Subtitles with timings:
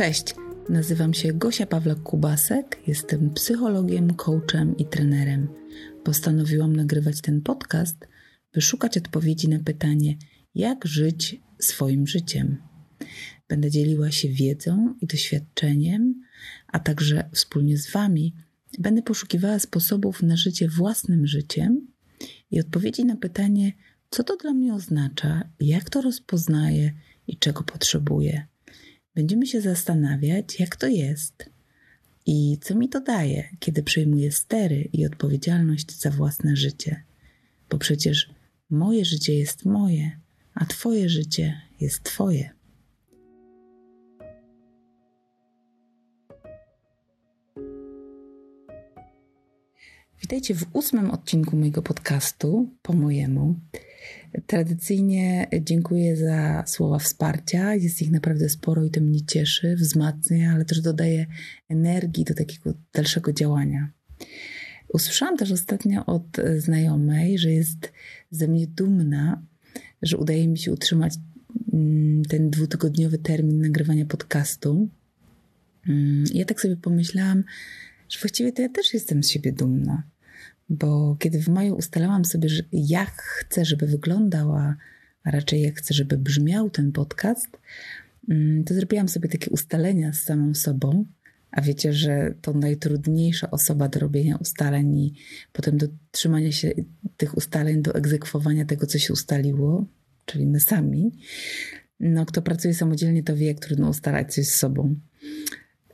[0.00, 0.34] Cześć,
[0.68, 5.48] nazywam się Gosia Pawlak-Kubasek, jestem psychologiem, coachem i trenerem.
[6.04, 7.96] Postanowiłam nagrywać ten podcast,
[8.52, 10.16] by szukać odpowiedzi na pytanie,
[10.54, 12.56] jak żyć swoim życiem.
[13.48, 16.22] Będę dzieliła się wiedzą i doświadczeniem,
[16.66, 18.34] a także wspólnie z Wami
[18.78, 21.86] będę poszukiwała sposobów na życie własnym życiem
[22.50, 23.72] i odpowiedzi na pytanie,
[24.10, 26.92] co to dla mnie oznacza, jak to rozpoznaję
[27.26, 28.46] i czego potrzebuję.
[29.14, 31.50] Będziemy się zastanawiać, jak to jest
[32.26, 37.02] i co mi to daje, kiedy przejmuję stery i odpowiedzialność za własne życie.
[37.70, 38.30] Bo przecież
[38.70, 40.20] moje życie jest moje,
[40.54, 42.50] a Twoje życie jest Twoje.
[50.20, 53.60] Witajcie w ósmym odcinku mojego podcastu, po mojemu.
[54.46, 57.74] Tradycyjnie dziękuję za słowa wsparcia.
[57.74, 61.26] Jest ich naprawdę sporo i to mnie cieszy, wzmacnia, ale też dodaje
[61.68, 63.90] energii do takiego dalszego działania.
[64.88, 67.92] Usłyszałam też ostatnio od znajomej, że jest
[68.30, 69.42] ze mnie dumna,
[70.02, 71.14] że udaje mi się utrzymać
[71.72, 74.88] mm, ten dwutygodniowy termin nagrywania podcastu.
[75.88, 77.44] Mm, ja tak sobie pomyślałam,
[78.08, 80.09] że właściwie to ja też jestem z siebie dumna
[80.70, 84.76] bo kiedy w maju ustalałam sobie, że jak chcę, żeby wyglądała,
[85.24, 87.48] a raczej jak chcę, żeby brzmiał ten podcast,
[88.28, 91.04] mm, to zrobiłam sobie takie ustalenia z samą sobą.
[91.50, 95.14] A wiecie, że to najtrudniejsza osoba do robienia ustaleń i
[95.52, 96.72] potem do trzymania się
[97.16, 99.86] tych ustaleń, do egzekwowania tego, co się ustaliło,
[100.26, 101.10] czyli my sami.
[102.00, 104.94] No, kto pracuje samodzielnie, to wie, jak trudno ustalać coś z sobą.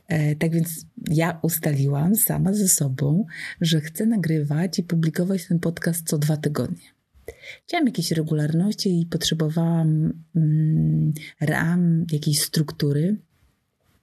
[0.07, 3.25] E, tak więc ja ustaliłam sama ze sobą,
[3.61, 6.87] że chcę nagrywać i publikować ten podcast co dwa tygodnie.
[7.67, 13.17] Chciałam jakiejś regularności i potrzebowałam mm, ram, jakiejś struktury.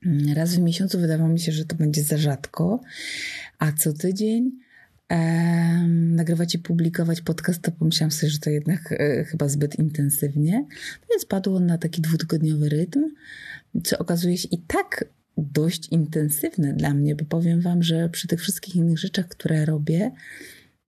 [0.06, 2.80] Mm, raz w miesiącu wydawało mi się, że to będzie za rzadko,
[3.58, 4.52] a co tydzień
[5.90, 10.66] nagrywać i publikować podcast, to pomyślałam sobie, że to jednak e, chyba zbyt intensywnie.
[11.10, 13.04] Więc padło na taki dwutygodniowy rytm,
[13.84, 15.04] co okazuje się i tak
[15.36, 20.10] dość intensywne dla mnie, bo powiem Wam, że przy tych wszystkich innych rzeczach, które robię,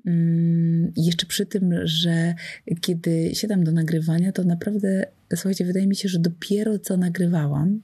[0.07, 2.34] mm, jeszcze przy tym, że
[2.81, 7.81] kiedy siadam do nagrywania, to naprawdę, słuchajcie, wydaje mi się, że dopiero co nagrywałam,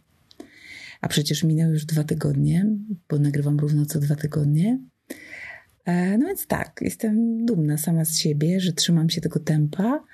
[1.01, 2.67] a przecież minęły już dwa tygodnie,
[3.09, 4.79] bo nagrywam równo co dwa tygodnie.
[5.85, 10.05] E, no więc tak, jestem dumna sama z siebie, że trzymam się tego tempa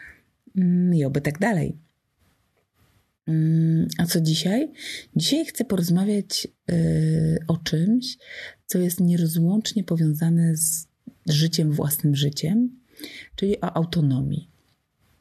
[0.57, 1.77] mm, i oby tak dalej.
[3.29, 4.73] Mm, a co dzisiaj?
[5.17, 8.19] Dzisiaj chcę porozmawiać y, o czymś,
[8.67, 10.89] co jest nierozłącznie powiązane z
[11.27, 12.71] życiem, własnym życiem,
[13.37, 14.49] czyli o autonomii.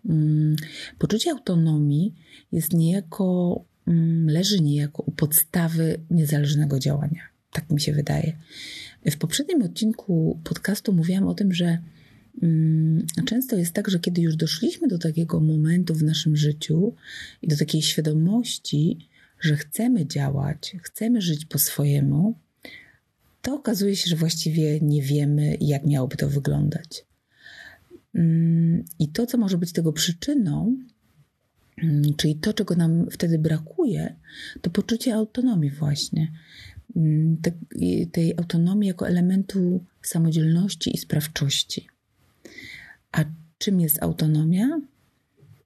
[0.09, 0.56] Mm,
[0.97, 2.16] poczucie autonomii
[2.51, 7.22] jest niejako, mm, leży niejako u podstawy niezależnego działania.
[7.51, 8.38] Tak mi się wydaje.
[9.06, 11.78] W poprzednim odcinku podcastu mówiłam o tym, że
[13.25, 16.93] często jest tak, że kiedy już doszliśmy do takiego momentu w naszym życiu
[17.41, 18.97] i do takiej świadomości,
[19.39, 22.39] że chcemy działać, chcemy żyć po swojemu,
[23.41, 27.05] to okazuje się, że właściwie nie wiemy, jak miałoby to wyglądać.
[28.15, 30.77] Mm, I to, co może być tego przyczyną,
[31.83, 34.15] mm, czyli to, czego nam wtedy brakuje,
[34.61, 36.31] to poczucie autonomii, właśnie.
[38.11, 41.87] tej autonomii jako elementu samodzielności i sprawczości.
[43.12, 43.25] A
[43.57, 44.81] czym jest autonomia?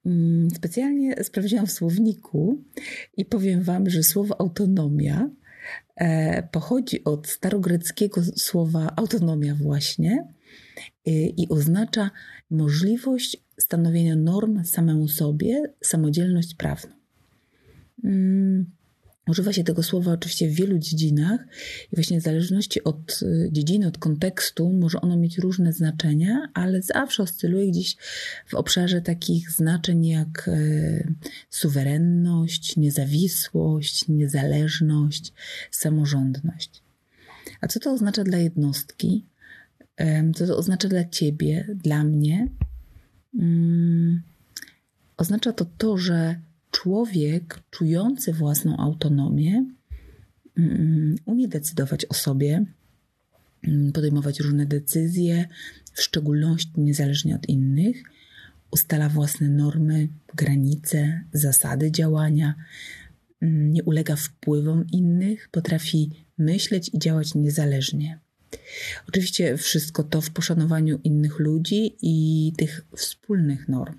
[0.06, 2.64] Mm, specjalnie sprawdziłam w słowniku
[3.18, 5.30] i powiem Wam, że słowo autonomia
[5.96, 10.28] e, pochodzi od starogreckiego słowa autonomia, właśnie
[11.38, 12.12] i oznacza
[12.50, 16.92] możliwość stanowienia norm samemu sobie, samodzielność prawną.
[19.28, 21.42] Używa się tego słowa oczywiście w wielu dziedzinach
[21.92, 26.82] i właśnie w zależności od y, dziedziny, od kontekstu może ono mieć różne znaczenia, ale
[26.82, 27.96] zawsze oscyluje gdzieś
[28.48, 31.14] w obszarze takich znaczeń jak y,
[31.50, 35.34] suwerenność, niezawisłość, niezależność,
[35.72, 36.84] samorządność.
[37.62, 39.26] A co to oznacza dla jednostki?
[40.36, 42.48] Co to oznacza dla ciebie, dla mnie?
[43.40, 44.22] Mm,
[45.18, 46.40] oznacza to to, że
[46.72, 49.66] człowiek czujący własną autonomię
[50.58, 52.66] mm, umie decydować o sobie,
[53.68, 55.48] mm, podejmować różne decyzje,
[55.94, 58.04] w szczególności niezależnie od innych,
[58.72, 62.56] ustala własne normy, granice, zasady działania,
[63.42, 68.20] mm, nie ulega wpływom innych, potrafi myśleć i działać niezależnie.
[69.10, 73.98] Oczywiście wszystko to w poszanowaniu innych ludzi i tych wspólnych norm.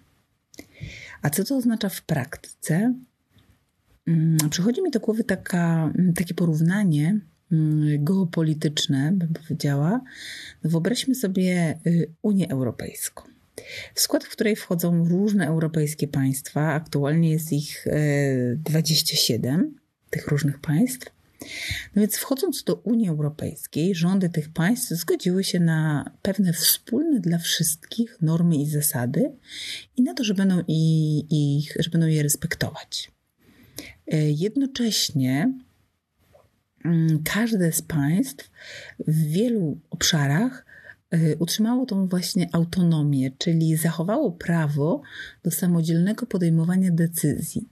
[1.23, 2.95] A co to oznacza w praktyce?
[4.07, 7.21] mm, przychodzi mi do głowy taka, mm, takie porównanie
[7.53, 10.01] mm, geopolityczne, bym powiedziała.
[10.65, 13.23] No wyobraźmy sobie y, Unię Europejską.
[13.95, 16.73] W skład której wchodzą różne europejskie państwa.
[16.73, 17.87] Aktualnie jest ich
[18.57, 21.22] 27 y, tych różnych państw.
[21.97, 27.39] No więc wchodząc do Unii Europejskiej, rządy tych państw zgodziły się na pewne wspólne dla
[27.39, 29.33] wszystkich normy i zasady
[29.97, 33.11] i na to, że będą, i, ich, że będą je respektować.
[34.07, 35.55] E, jednocześnie
[36.85, 38.51] mm, każde z państw
[39.09, 40.67] w wielu obszarach
[41.11, 45.03] e, utrzymało tą właśnie autonomię, czyli zachowało prawo
[45.43, 47.69] do samodzielnego podejmowania decyzji.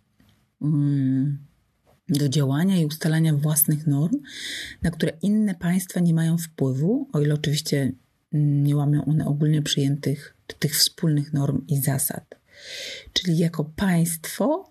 [0.62, 1.49] Mm,
[2.10, 4.18] do działania i ustalania własnych norm,
[4.82, 7.92] na które inne państwa nie mają wpływu, o ile oczywiście
[8.32, 12.34] nie łamią one ogólnie przyjętych tych wspólnych norm i zasad.
[13.12, 14.70] Czyli jako państwo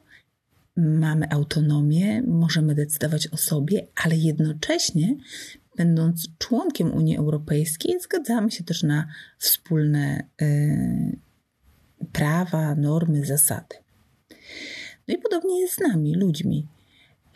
[0.77, 5.15] mamy autonomię, możemy decydować o sobie, ale jednocześnie,
[5.77, 9.07] będąc członkiem Unii Europejskiej, zgadzamy się też na
[9.37, 11.17] wspólne y,
[12.11, 13.75] prawa, normy, zasady.
[15.07, 16.67] No i podobnie jest z nami, ludźmi.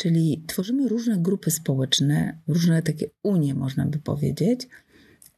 [0.03, 4.67] Czyli tworzymy różne grupy społeczne, różne takie unie, można by powiedzieć.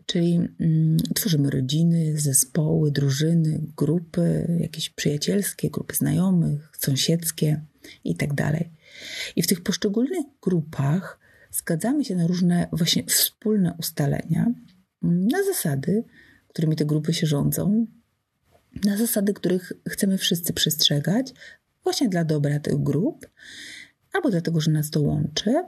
[0.05, 7.61] Czyli mm, tworzymy rodziny, zespoły, drużyny, grupy, jakieś przyjacielskie, grupy znajomych, sąsiedzkie
[8.03, 8.29] i tak.
[9.35, 11.19] I w tych poszczególnych grupach
[11.51, 14.53] zgadzamy się na różne właśnie wspólne ustalenia,
[15.03, 16.03] mm, na zasady,
[16.47, 17.87] którymi te grupy się rządzą,
[18.85, 21.33] na zasady, których chcemy wszyscy przestrzegać,
[21.83, 23.27] właśnie dla dobra tych grup
[24.15, 25.63] albo dlatego, że nas to łączy,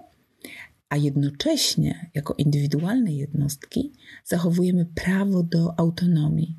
[0.89, 3.93] a jednocześnie jako indywidualne jednostki
[4.25, 6.55] zachowujemy prawo do autonomii,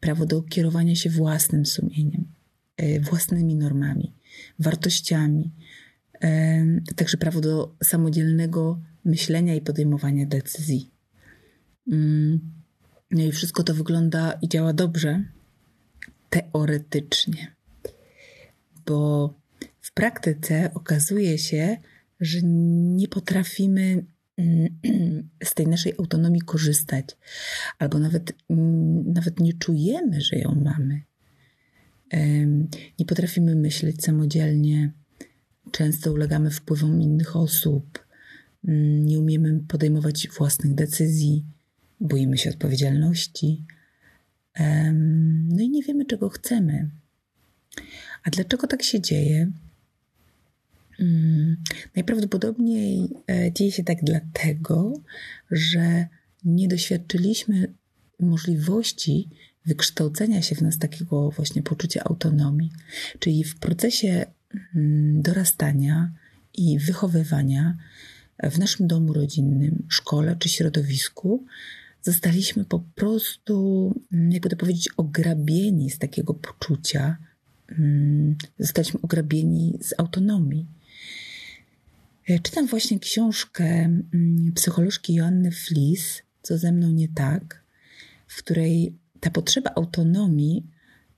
[0.00, 2.24] prawo do kierowania się własnym sumieniem,
[2.76, 4.12] e, własnymi normami,
[4.58, 5.50] wartościami,
[6.22, 10.90] e, także prawo do samodzielnego myślenia i podejmowania decyzji.
[11.92, 12.40] Mm,
[13.10, 15.24] no i wszystko to wygląda i działa dobrze
[16.30, 17.54] teoretycznie,
[18.86, 19.34] bo
[19.90, 21.76] w praktyce okazuje się,
[22.20, 24.04] że nie potrafimy
[24.36, 24.68] mm,
[25.44, 27.16] z tej naszej autonomii korzystać,
[27.78, 31.02] albo nawet, mm, nawet nie czujemy, że ją mamy.
[32.98, 34.92] Nie potrafimy myśleć samodzielnie,
[35.70, 38.06] często ulegamy wpływom innych osób,
[38.68, 41.44] mm, nie umiemy podejmować własnych decyzji,
[42.00, 43.64] boimy się odpowiedzialności,
[45.48, 46.90] no i nie wiemy, czego chcemy.
[48.24, 49.50] A dlaczego tak się dzieje?
[51.00, 51.56] Mm,
[51.96, 54.92] najprawdopodobniej e, dzieje się tak dlatego,
[55.50, 56.06] że
[56.44, 57.74] nie doświadczyliśmy
[58.20, 59.28] możliwości
[59.66, 62.70] wykształcenia się w nas takiego właśnie poczucia autonomii.
[63.18, 64.26] Czyli w procesie
[64.74, 66.12] mm, dorastania
[66.54, 67.76] i wychowywania
[68.42, 71.44] w naszym domu rodzinnym, szkole czy środowisku
[72.02, 77.16] zostaliśmy po prostu, mm, jakby to powiedzieć, ograbieni z takiego poczucia,
[78.58, 80.66] zostaliśmy ograbieni z autonomii.
[82.30, 87.64] E, czytam właśnie książkę mm, psycholożki Joanny Flis, Co ze mną nie tak,
[88.26, 90.66] w której ta potrzeba autonomii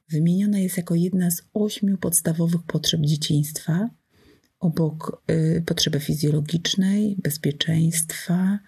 [0.09, 3.91] wymieniona jest jako jedna z ośmiu podstawowych potrzeb dzieciństwa,
[4.61, 8.59] obok y, potrzeby fizjologicznej, bezpieczeństwa,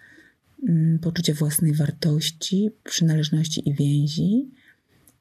[0.68, 4.50] y, poczucia własnej wartości, przynależności i więzi,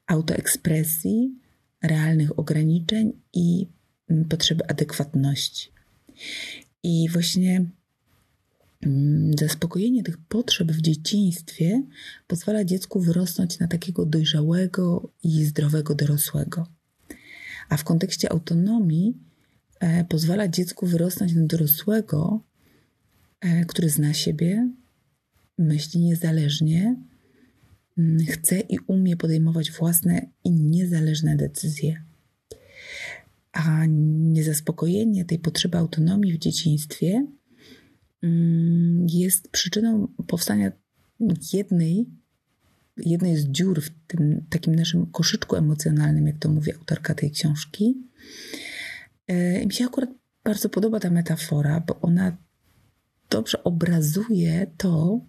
[0.06, 1.34] autoekspresji,
[1.82, 3.66] realnych ograniczeń i
[4.10, 5.74] y, potrzeby adekwatności.
[6.84, 7.66] I właśnie
[8.86, 11.82] mm, zaspokojenie tych potrzeb w dzieciństwie
[12.26, 16.66] pozwala dziecku wyrosnąć na takiego dojrzałego i zdrowego dorosłego.
[17.68, 19.16] A w kontekście autonomii
[19.80, 22.40] e, pozwala dziecku wyrosnąć na dorosłego,
[23.40, 24.70] e, który zna siebie,
[25.58, 26.96] myśli niezależnie,
[27.98, 32.02] mm, chce i umie podejmować własne i niezależne decyzje
[33.54, 37.26] a niezaspokojenie tej potrzeby autonomii w dzieciństwie
[38.22, 40.72] mm, jest przyczyną powstania
[41.52, 42.06] jednej,
[42.96, 48.08] jednej z dziur w tym takim naszym koszyczku emocjonalnym, jak to mówi autorka tej książki.
[49.26, 50.10] E, mi się akurat
[50.44, 52.36] bardzo podoba ta metafora, bo ona
[53.30, 55.20] dobrze obrazuje to,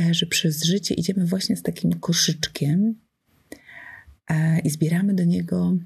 [0.00, 2.94] e, że przez życie idziemy właśnie z takim koszyczkiem
[4.30, 5.76] e, i zbieramy do niego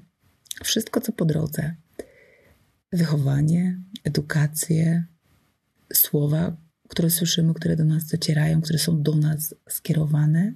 [0.63, 1.75] wszystko, co po drodze.
[2.91, 5.05] Wychowanie, edukację,
[5.93, 6.57] słowa,
[6.89, 10.53] które słyszymy, które do nas docierają, które są do nas skierowane,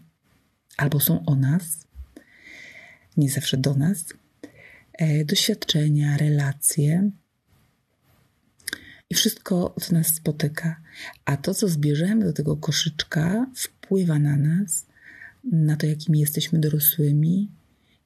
[0.78, 1.88] albo są o nas,
[3.18, 4.06] nie zawsze do nas,
[4.94, 7.12] e, doświadczenia, relacje.
[9.10, 10.82] i wszystko, co nas spotyka.
[11.26, 14.86] A to, co zbierzemy do tego koszyczka, wpływa na nas,
[15.44, 17.52] na to, jakimi jesteśmy dorosłymi,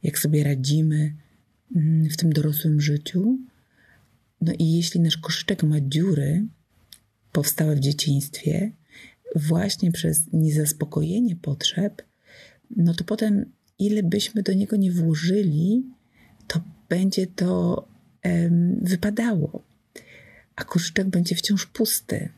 [0.04, 1.14] jak sobie radzimy
[2.12, 3.38] w tym dorosłym życiu.
[4.42, 6.46] No i jeśli nasz koszyczek ma dziury
[7.32, 8.72] powstałe w dzieciństwie,
[9.36, 12.02] właśnie przez niezaspokojenie potrzeb,
[12.78, 13.46] no to potem,
[13.80, 15.84] ile byśmy do niego nie włożyli,
[16.48, 17.88] to będzie to
[18.82, 19.64] wypadało,
[20.56, 22.30] a koszyczek będzie wciąż pusty.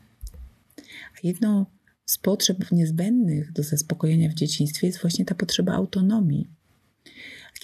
[1.14, 1.66] A jedną
[2.06, 6.48] z potrzeb niezbędnych do zaspokojenia w dzieciństwie jest właśnie ta potrzeba autonomii.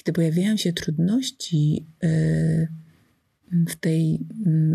[0.00, 2.09] Kiedy pojawiają się trudności e,
[3.69, 4.21] w, tej,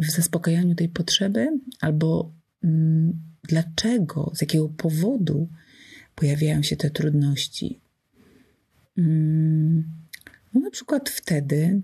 [0.02, 1.48] w zaspokajaniu tej potrzeby,
[1.82, 5.50] albo mm, dlaczego, z jakiego powodu
[6.16, 7.80] pojawiają się te trudności.
[8.98, 9.84] Mm,
[10.54, 11.82] no na przykład wtedy,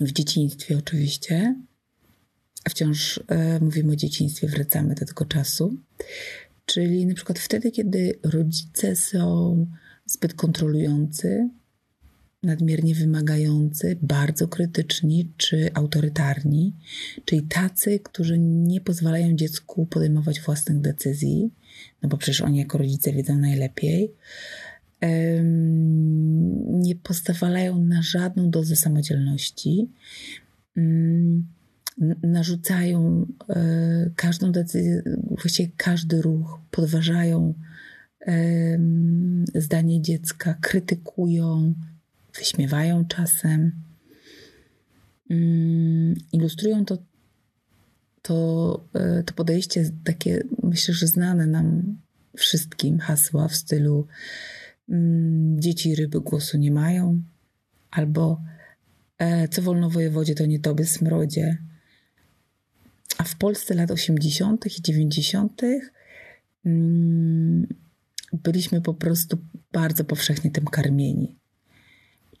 [0.00, 1.54] w dzieciństwie oczywiście,
[2.68, 5.76] wciąż e, mówimy o dzieciństwie, wracamy do tego czasu,
[6.66, 9.66] czyli na przykład wtedy, kiedy rodzice są
[10.06, 11.50] zbyt kontrolujący,
[12.42, 16.74] nadmiernie wymagający, bardzo krytyczni czy autorytarni,
[17.24, 21.50] czyli tacy, którzy nie pozwalają dziecku podejmować własnych decyzji,
[22.02, 24.12] no bo przecież oni jako rodzice wiedzą najlepiej,
[26.66, 29.88] nie pozwalają na żadną dozę samodzielności,
[32.22, 37.54] narzucają e, każdą decyzję, właściwie każdy ruch, podważają
[39.54, 41.74] zdanie dziecka, krytykują,
[42.38, 43.72] wyśmiewają czasem.
[45.30, 46.98] Mm, ilustrują to,
[48.22, 51.96] to, e, to podejście takie, myślę, że znane nam
[52.36, 54.06] wszystkim hasła w stylu
[54.88, 57.22] mm, dzieci ryby głosu nie mają,
[57.90, 58.42] albo
[59.18, 61.58] e, co wolno wojewodzie, to nie tobie smrodzie.
[63.18, 64.78] A w Polsce lat 80.
[64.78, 65.62] i 90.
[66.64, 67.66] Mm,
[68.32, 69.38] byliśmy po prostu
[69.72, 71.39] bardzo powszechnie tym karmieni.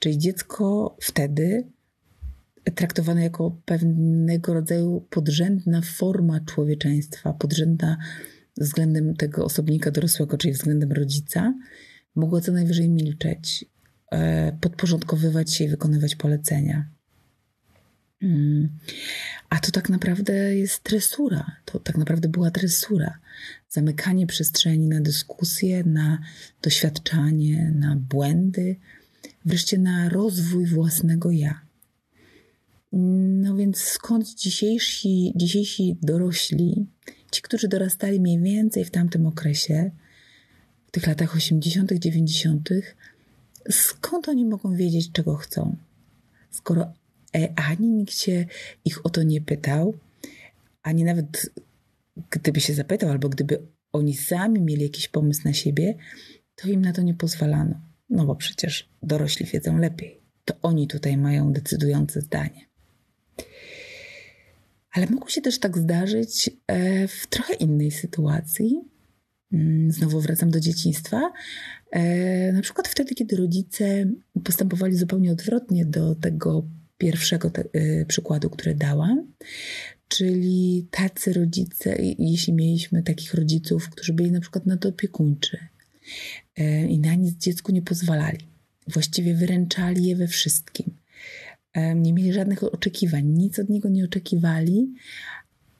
[0.00, 1.66] Czyli dziecko wtedy
[2.74, 7.96] traktowane jako pewnego rodzaju podrzędna forma człowieczeństwa, podrzędna
[8.56, 11.54] względem tego osobnika dorosłego, czyli względem rodzica,
[12.14, 13.64] mogło co najwyżej milczeć,
[14.10, 16.88] e, podporządkowywać się i wykonywać polecenia.
[18.22, 18.68] Mm.
[19.50, 21.56] A to tak naprawdę jest tresura.
[21.64, 23.18] To tak naprawdę była tresura.
[23.68, 26.18] Zamykanie przestrzeni na dyskusję, na
[26.62, 28.76] doświadczanie, na błędy,
[29.44, 31.60] wreszcie na rozwój własnego ja.
[32.92, 36.86] No więc skąd dzisiejsi, dzisiejsi dorośli,
[37.30, 39.90] ci, którzy dorastali mniej więcej w tamtym okresie,
[40.86, 42.68] w tych latach 80., 90.,
[43.70, 45.76] skąd oni mogą wiedzieć, czego chcą?
[46.50, 46.92] Skoro
[47.36, 48.46] e, ani nikt się
[48.84, 49.94] ich o to nie pytał,
[50.82, 51.52] ani nawet
[52.30, 55.94] gdyby się zapytał, albo gdyby oni sami mieli jakiś pomysł na siebie,
[56.54, 57.89] to im na to nie pozwalano.
[58.10, 60.20] No bo przecież dorośli wiedzą lepiej.
[60.44, 62.70] To oni tutaj mają decydujące zdanie.
[64.92, 68.80] Ale mogło się też tak zdarzyć e, w trochę innej sytuacji.
[69.52, 71.32] Mm, znowu wracam do dzieciństwa.
[71.90, 74.06] E, na przykład wtedy, kiedy rodzice
[74.44, 76.64] postępowali zupełnie odwrotnie do tego
[76.98, 79.32] pierwszego te, e, przykładu, który dałam.
[80.08, 85.58] Czyli tacy rodzice, jeśli mieliśmy takich rodziców, którzy byli na przykład nadopiekuńczy,
[86.88, 88.38] i na nic dziecku nie pozwalali.
[88.88, 91.00] Właściwie wyręczali je we wszystkim.
[91.72, 94.94] E, nie mieli żadnych oczekiwań, nic od niego nie oczekiwali,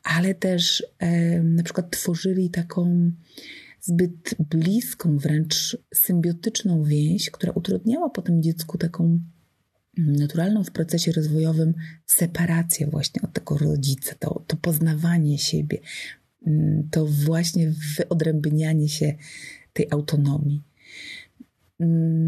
[0.03, 3.13] ale też e, na przykład tworzyli taką
[3.81, 9.21] zbyt bliską, wręcz symbiotyczną więź, która utrudniała potem dziecku taką
[9.97, 11.75] naturalną w procesie rozwojowym
[12.07, 15.79] separację właśnie od tego rodzica, to, to poznawanie siebie,
[16.47, 19.15] mm, to właśnie wyodrębnianie się
[19.73, 20.63] tej autonomii.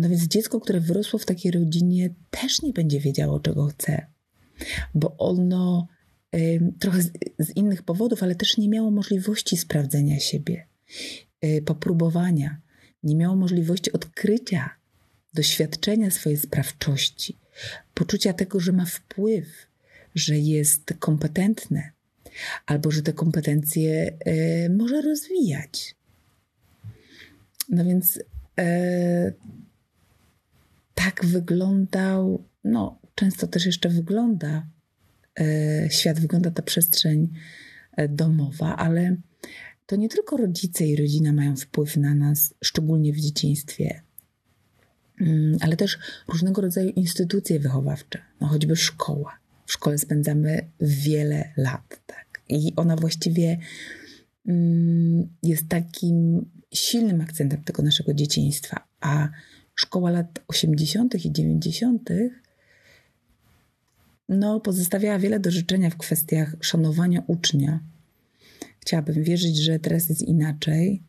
[0.01, 4.07] No więc dziecko, które wyrosło w takiej rodzinie, też nie będzie wiedziało, czego chce,
[4.95, 5.89] bo ono
[6.79, 7.03] trochę
[7.39, 10.67] z, innych powodów, ale też nie miało możliwości sprawdzenia siebie,
[11.45, 12.61] y, popróbowania,
[13.03, 14.71] nie miało możliwości odkrycia,
[15.35, 17.39] doświadczenia swojej sprawczości,
[17.95, 19.47] poczucia tego, że ma wpływ,
[20.15, 21.91] że jest kompetentne,
[22.67, 24.13] albo że te kompetencje
[24.67, 25.95] y, może rozwijać.
[27.69, 28.23] No więc
[28.59, 29.33] e,
[30.95, 34.67] tak wyglądał, no często też jeszcze wygląda
[35.41, 37.29] e, świat, wygląda ta przestrzeń
[37.97, 39.17] e, domowa, ale
[39.87, 44.03] to nie tylko rodzice i rodzina mają wpływ na nas, szczególnie w dzieciństwie,
[45.21, 49.39] mm, ale też różnego rodzaju instytucje wychowawcze, no choćby szkoła.
[49.67, 52.41] W szkole spędzamy wiele lat, tak.
[52.49, 53.59] I ona właściwie
[54.47, 58.89] mm, jest takim silnym akcentem tego naszego dzieciństwa.
[59.01, 59.29] A
[59.75, 61.25] szkoła lat 80.
[61.25, 62.11] i 90.
[64.29, 67.81] No, pozostawiała wiele do życzenia w kwestiach szanowania ucznia.
[68.81, 71.03] Chciałabym wierzyć, że teraz jest inaczej,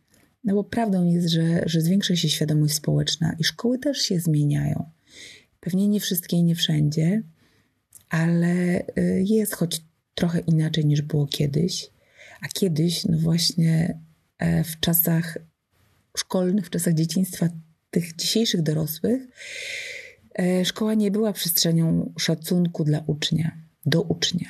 [0.44, 4.90] no bo prawdą jest, że, że zwiększa się świadomość społeczna i szkoły też się zmieniają.
[5.60, 7.24] Pewnie nie wszystkie i nie wszędzie,
[8.10, 9.82] ale y, jest choć
[10.16, 11.90] trochę inaczej niż było kiedyś.
[12.42, 14.00] A kiedyś, no właśnie
[14.38, 15.38] e, w czasach
[16.18, 17.50] szkolnych, w czasach dzieciństwa
[17.92, 19.22] tych dzisiejszych dorosłych,
[20.40, 24.50] e, szkoła nie była przestrzenią szacunku dla ucznia, do ucznia,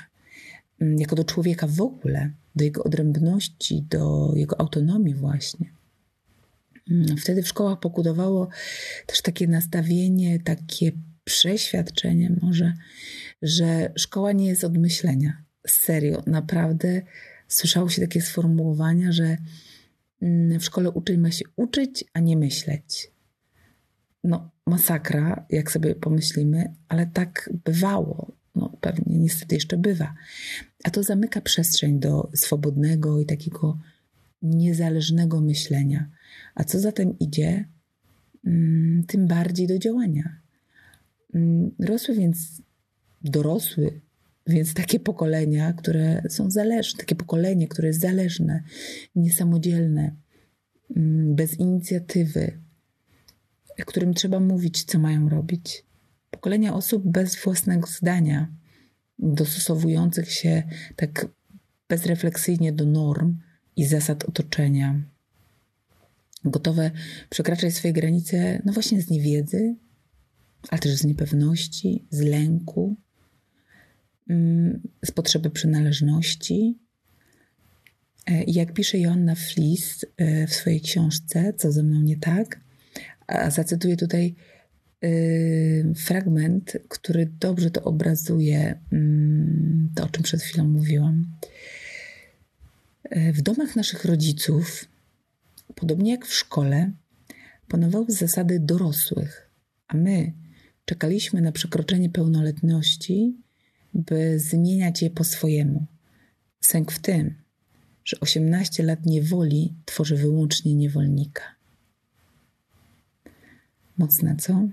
[0.82, 5.74] mm, jako do człowieka w ogóle, do jego odrębności, do jego autonomii, właśnie.
[6.92, 8.50] Mm, wtedy w szkołach pokutowało
[9.06, 10.92] też takie nastawienie, takie
[11.24, 12.74] przeświadczenie może,
[13.42, 15.44] że szkoła nie jest od myślenia.
[15.68, 17.02] Serio, naprawdę
[17.48, 19.38] słyszało się takie sformułowania, że
[20.60, 23.12] w szkole uczeń ma się uczyć, a nie myśleć.
[24.24, 28.32] No, masakra, jak sobie pomyślimy, ale tak bywało.
[28.56, 30.14] No, pewnie niestety jeszcze bywa.
[30.84, 33.80] A to zamyka przestrzeń do swobodnego i takiego
[34.42, 36.10] niezależnego myślenia.
[36.56, 37.66] A co za tym idzie,
[38.46, 40.38] mm, tym bardziej do działania.
[41.36, 42.62] Mm, rosły więc
[43.22, 44.02] dorosły,
[44.48, 48.64] więc takie pokolenia, które są zależne, takie pokolenie, które jest zależne,
[49.16, 50.16] niesamodzielne,
[50.96, 52.60] mm, bez inicjatywy,
[53.86, 55.86] którym trzeba mówić, co mają robić.
[56.32, 58.56] Pokolenia osób bez własnego zdania,
[59.20, 60.64] dostosowujących się
[60.96, 61.28] tak
[61.90, 63.38] bezrefleksyjnie do norm
[63.76, 65.04] i zasad otoczenia,
[66.46, 66.92] gotowe
[67.30, 69.76] przekraczać swoje granice, no właśnie z niewiedzy,
[70.70, 72.98] ale też z niepewności, z lęku,
[75.06, 76.84] z potrzeby przynależności.
[78.26, 82.60] E, jak pisze Joanna Flis e, w swojej książce Co ze mną nie tak,
[83.28, 84.36] a zacytuję tutaj
[85.02, 85.10] e,
[85.94, 91.26] fragment, który dobrze to obrazuje, mm, to o czym przed chwilą mówiłam.
[93.34, 94.86] W domach naszych rodziców,
[95.76, 96.92] podobnie jak w szkole,
[97.68, 99.50] panowały zasady dorosłych,
[99.88, 100.34] a my
[100.86, 103.38] czekaliśmy na przekroczenie pełnoletności,
[103.94, 105.86] by zmieniać je po swojemu.
[106.60, 107.36] Sęk w tym,
[108.06, 111.44] że 18 lat niewoli tworzy wyłącznie niewolnika.
[113.98, 114.68] Mocne, co?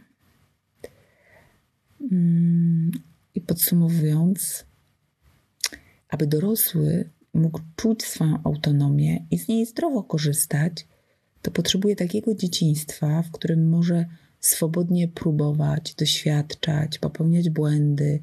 [2.13, 2.91] Mm,
[3.35, 4.67] I podsumowując,
[6.09, 10.87] aby dorosły mógł czuć swoją autonomię i z niej zdrowo korzystać,
[11.43, 14.07] to potrzebuje takiego dzieciństwa, w którym może
[14.41, 18.21] swobodnie próbować, doświadczać, popełniać błędy,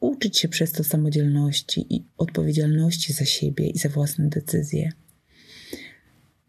[0.00, 4.92] uczyć się przez to samodzielności i odpowiedzialności za siebie i za własne decyzje.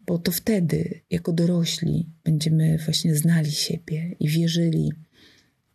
[0.06, 4.92] Bo to wtedy, jako dorośli, będziemy właśnie znali siebie i wierzyli,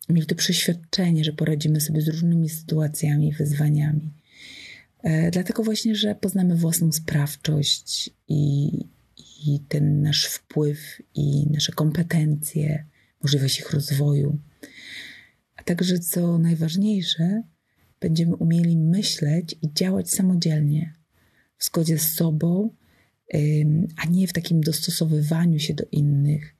[0.10, 4.14] mieli to przeświadczenie, że poradzimy sobie z różnymi sytuacjami i wyzwaniami.
[5.04, 8.70] E, dlatego właśnie, że poznamy własną sprawczość i,
[9.46, 12.86] i ten nasz wpływ i nasze kompetencje,
[13.24, 14.38] możliwość ich rozwoju.
[15.56, 17.44] A także, co najważniejsze,
[18.04, 20.94] będziemy umieli myśleć i działać samodzielnie,
[21.58, 22.70] w zgodzie z sobą,
[23.98, 26.56] a nie w takim dostosowywaniu się do innych,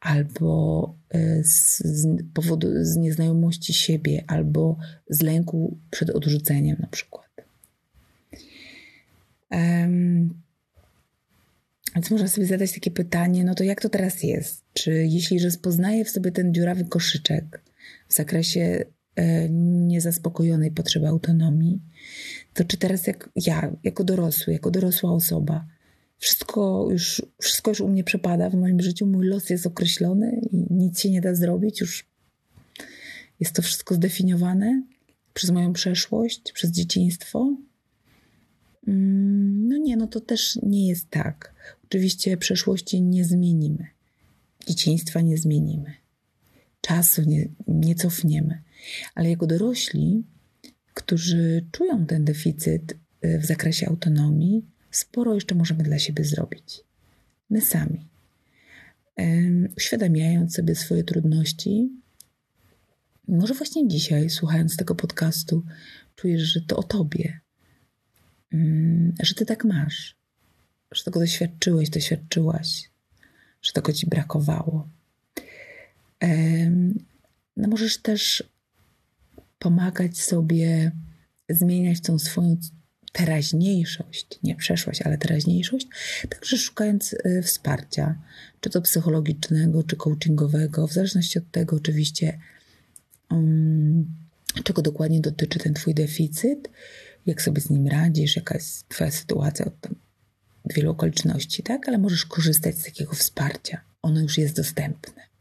[0.00, 4.76] albo e, z, z powodu z nieznajomości siebie, albo
[5.08, 7.30] z lęku przed odrzuceniem, na przykład.
[9.50, 10.42] Um,
[11.94, 14.64] więc można sobie zadać takie pytanie, no to jak to teraz jest?
[14.72, 17.62] Czy jeśli rozpoznaję w sobie ten dziurawy koszyczek
[18.08, 18.84] w zakresie
[19.50, 21.80] niezaspokojonej potrzeby autonomii,
[22.54, 25.66] to czy teraz jak ja, jako dorosły, jako dorosła osoba,
[26.18, 30.66] wszystko już, wszystko już u mnie przepada w moim życiu, mój los jest określony i
[30.70, 32.06] nic się nie da zrobić, już
[33.40, 34.82] jest to wszystko zdefiniowane
[35.34, 37.56] przez moją przeszłość, przez dzieciństwo?
[38.88, 41.54] Mm, no nie, no to też nie jest tak.
[41.84, 43.86] Oczywiście przeszłości nie zmienimy,
[44.66, 45.94] dzieciństwa nie zmienimy,
[46.80, 48.62] czasu nie, nie cofniemy,
[49.14, 50.24] ale jako dorośli,
[50.94, 56.80] którzy czują ten deficyt y, w zakresie autonomii, sporo jeszcze możemy dla siebie zrobić.
[57.50, 58.08] My sami.
[59.76, 61.90] Uświadamiając sobie swoje trudności,
[63.28, 65.64] może właśnie dzisiaj, słuchając tego podcastu,
[66.16, 67.40] czujesz, że to o tobie,
[69.22, 70.16] że ty tak masz,
[70.92, 72.90] że tego doświadczyłeś, doświadczyłaś,
[73.62, 74.88] że tego ci brakowało.
[77.56, 78.44] No możesz też
[79.64, 80.92] pomagać sobie
[81.48, 82.56] zmieniać tą swoją
[83.12, 85.88] teraźniejszość, nie przeszłość, ale teraźniejszość,
[86.28, 88.18] także szukając y, wsparcia,
[88.60, 92.38] czy to psychologicznego, czy coachingowego, w zależności od tego oczywiście,
[93.30, 94.06] um,
[94.64, 96.70] czego dokładnie dotyczy ten Twój deficyt,
[97.26, 99.88] jak sobie z nim radzisz, jaka jest Twoja sytuacja od
[100.74, 101.88] wielu okoliczności, tak?
[101.88, 103.80] Ale możesz korzystać z takiego wsparcia.
[104.02, 105.33] Ono już jest dostępne.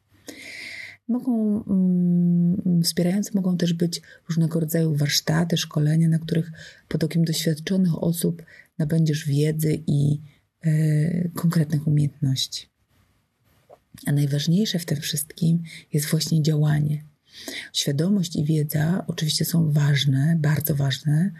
[1.13, 6.51] Mogą, um, wspierające mogą też być różnego rodzaju warsztaty, szkolenia, na których
[6.87, 8.43] pod okiem doświadczonych osób
[8.77, 10.19] nabędziesz wiedzy i
[10.65, 12.67] y, konkretnych umiejętności.
[14.05, 17.03] A najważniejsze w tym wszystkim jest właśnie działanie.
[17.73, 21.31] Świadomość i wiedza oczywiście są ważne, bardzo ważne.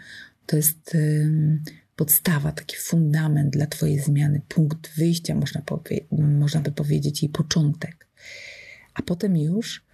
[0.46, 1.60] To jest y,
[1.96, 8.04] podstawa, taki fundament dla Twojej zmiany, punkt wyjścia, można, powie- można by powiedzieć, i początek
[8.94, 9.84] a potem już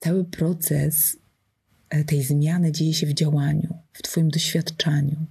[0.00, 1.16] cały proces
[1.88, 5.26] e, tej zmiany dzieje się w działaniu, w Twoim doświadczaniu,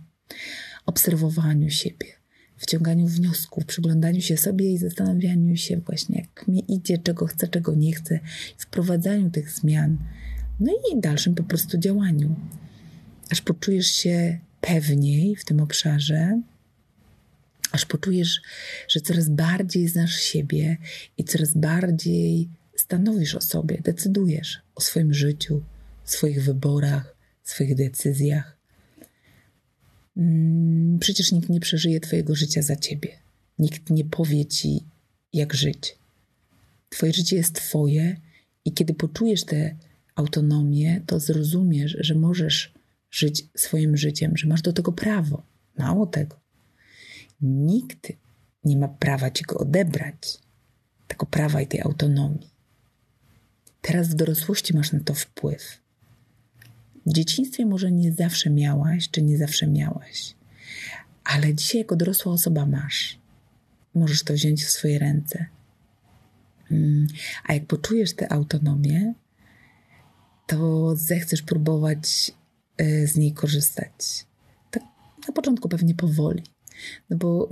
[0.86, 2.08] obserwowaniu siebie,
[2.58, 7.76] wciąganiu wniosków, przyglądaniu się sobie i zastanawianiu się właśnie, jak mi idzie, czego chcę, czego
[7.76, 8.20] nie chcę,
[8.58, 9.98] wprowadzaniu tych zmian,
[10.60, 12.36] no i dalszym po prostu działaniu.
[13.30, 16.42] Aż poczujesz się pewniej w tym obszarze,
[17.72, 18.42] aż poczujesz,
[18.88, 20.78] że coraz bardziej znasz siebie
[21.18, 22.50] i coraz bardziej
[22.90, 25.64] stanowisz o sobie, decydujesz o swoim życiu,
[26.04, 28.58] swoich wyborach, swoich decyzjach.
[30.18, 33.10] Mm, przecież nikt nie przeżyje Twojego życia za Ciebie.
[33.60, 34.84] Nikt nie powie Ci,
[35.34, 35.98] jak żyć.
[36.90, 38.16] Twoje życie jest Twoje
[38.66, 39.76] i kiedy poczujesz tę
[40.16, 42.74] autonomię, to zrozumiesz, że możesz
[43.12, 45.44] żyć swoim życiem, że masz do tego prawo.
[45.78, 46.40] Mało tego.
[47.42, 48.14] Nikt
[48.64, 50.38] nie ma prawa Ci go odebrać,
[51.08, 52.59] tego prawa i tej autonomii.
[53.82, 55.82] Teraz w dorosłości masz na to wpływ.
[57.06, 60.36] W dzieciństwie może nie zawsze miałaś, czy nie zawsze miałaś,
[61.24, 63.20] ale dzisiaj jako dorosła osoba masz.
[63.96, 65.46] Możesz to wziąć w swoje ręce.
[66.72, 67.08] Mm,
[67.44, 69.14] a jak poczujesz tę autonomię,
[70.48, 72.32] to zechcesz próbować
[72.82, 74.26] y, z niej korzystać.
[74.72, 74.84] Tak
[75.28, 76.44] na początku pewnie powoli.
[77.10, 77.50] No bo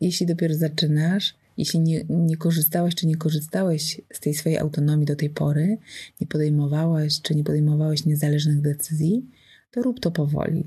[0.00, 5.16] jeśli dopiero zaczynasz, jeśli nie, nie korzystałaś czy nie korzystałeś z tej swojej autonomii do
[5.16, 5.78] tej pory,
[6.20, 9.26] nie podejmowałaś czy nie podejmowałeś niezależnych decyzji,
[9.70, 10.66] to rób to powoli.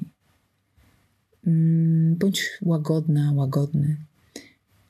[1.47, 3.97] Mm, bądź łagodna, łagodny.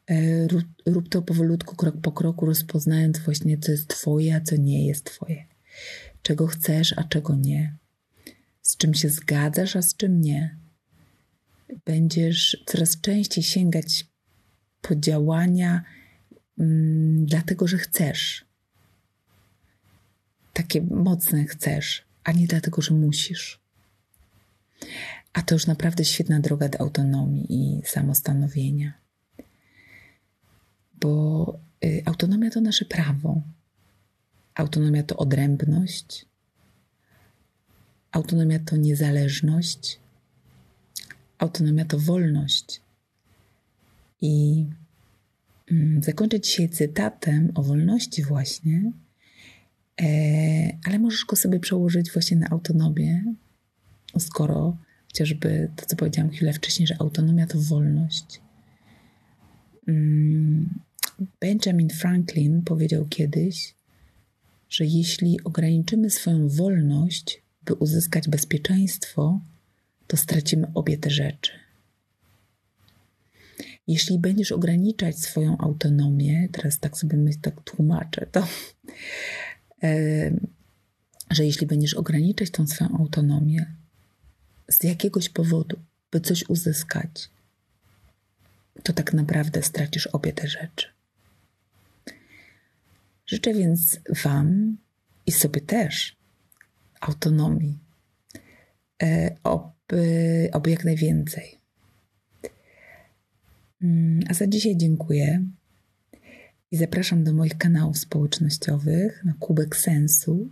[0.07, 4.55] E, rób, rób to powolutku, krok po kroku, rozpoznając właśnie, co jest Twoje, a co
[4.55, 5.45] nie jest Twoje.
[6.21, 7.77] Czego chcesz, a czego nie.
[8.61, 10.57] Z czym się zgadzasz, a z czym nie.
[11.85, 14.12] Będziesz coraz częściej sięgać
[14.83, 15.83] po działania,
[16.59, 18.45] mm, dlatego że chcesz.
[20.53, 23.59] Takie mocne chcesz, a nie dlatego, że musisz.
[25.33, 28.93] A to już naprawdę świetna droga do autonomii i samostanowienia.
[31.01, 33.41] Bo y, autonomia to nasze prawo.
[34.55, 36.25] Autonomia to odrębność.
[38.11, 39.99] Autonomia to niezależność.
[41.37, 42.82] Autonomia to wolność.
[44.23, 44.65] I
[45.71, 48.91] mm, zakończę dzisiaj cytatem o wolności właśnie,
[50.01, 50.07] e,
[50.85, 53.33] ale możesz go sobie przełożyć właśnie na autonomię,
[54.19, 58.41] skoro chociażby to, co powiedziałam chwilę wcześniej, że autonomia to wolność.
[59.87, 60.79] Mm,
[61.41, 63.75] Benjamin Franklin powiedział kiedyś,
[64.69, 69.41] że jeśli ograniczymy swoją wolność, by uzyskać bezpieczeństwo,
[70.07, 71.62] to stracimy obie te rzeczy.
[73.87, 78.47] Jeśli będziesz ograniczać swoją autonomię, teraz tak sobie myślę, tak tłumaczę to,
[81.31, 83.65] że jeśli będziesz ograniczać tą swoją autonomię
[84.67, 85.79] z jakiegoś powodu,
[86.11, 87.29] by coś uzyskać,
[88.83, 90.87] to tak naprawdę stracisz obie te rzeczy.
[93.25, 94.77] Życzę więc Wam
[95.25, 96.15] i sobie też
[97.01, 97.79] autonomii,
[99.03, 101.62] e, oby, oby jak najwięcej.
[103.83, 105.45] Mm, a za dzisiaj dziękuję
[106.71, 110.49] i zapraszam do moich kanałów społecznościowych na Kubek Sensu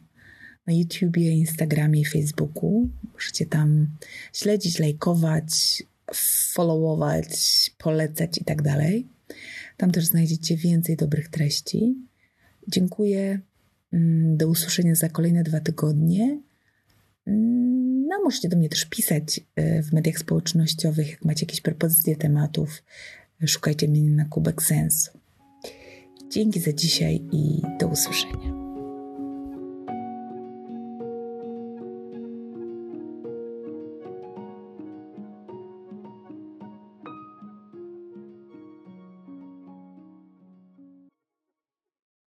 [0.67, 2.89] na YouTubie, Instagramie i Facebooku.
[3.13, 3.87] Możecie tam
[4.33, 5.83] śledzić, lajkować,
[6.53, 7.29] followować,
[7.77, 9.07] polecać i tak dalej.
[9.77, 11.95] Tam też znajdziecie więcej dobrych treści.
[12.67, 13.39] Dziękuję.
[13.93, 16.39] Mm, do usłyszenia za kolejne dwa tygodnie.
[17.27, 22.15] Mm, no, możecie do mnie też pisać y, w mediach społecznościowych, jak macie jakieś propozycje
[22.15, 22.83] tematów,
[23.47, 25.11] Szukajcie mnie na Kubek Sensu.
[26.29, 28.60] Dzięki za dzisiaj i do usłyszenia.